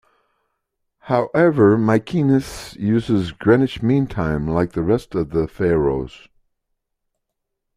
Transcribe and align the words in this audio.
However, 1.01 1.77
Mykines 1.77 2.75
uses 2.79 3.31
Greenwich 3.33 3.83
Mean 3.83 4.07
Time 4.07 4.47
like 4.47 4.71
the 4.71 4.81
rest 4.81 5.13
of 5.13 5.29
the 5.29 5.47
Faroes. 5.47 6.27